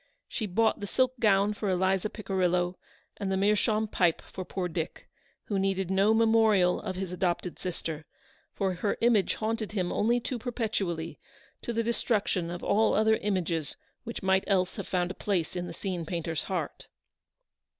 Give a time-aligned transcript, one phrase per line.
[0.27, 2.73] She bought the silk gown for Eliza Pici rillo,
[3.17, 5.07] and the meerschaum pipe for poor Dick,
[5.43, 8.07] who needed no memorial of his adopted sister;
[8.51, 11.19] for her image haunted him only too perpetually,
[11.61, 15.67] to the destruction of all other images which might else have found a place in
[15.67, 16.87] the scene painter's heart.